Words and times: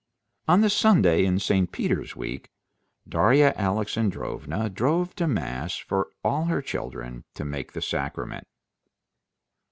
On 0.47 0.61
the 0.61 0.69
Sunday 0.71 1.25
in 1.25 1.37
St. 1.37 1.71
Peter's 1.71 2.15
week 2.15 2.49
Darya 3.07 3.53
Alexandrovna 3.55 4.67
drove 4.67 5.13
to 5.17 5.27
mass 5.27 5.75
for 5.77 6.09
all 6.23 6.45
her 6.45 6.63
children 6.63 7.23
to 7.35 7.45
take 7.51 7.73
the 7.73 7.83
sacrament. 7.83 8.47